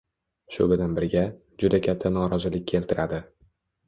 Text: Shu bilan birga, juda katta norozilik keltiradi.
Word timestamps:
Shu 0.53 0.65
bilan 0.69 0.95
birga, 0.99 1.21
juda 1.63 1.79
katta 1.87 2.11
norozilik 2.15 2.65
keltiradi. 2.73 3.21